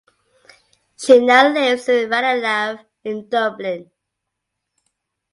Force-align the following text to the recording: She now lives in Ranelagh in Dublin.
She 0.97 1.23
now 1.23 1.47
lives 1.53 1.87
in 1.87 2.09
Ranelagh 2.09 2.83
in 3.03 3.29
Dublin. 3.29 3.91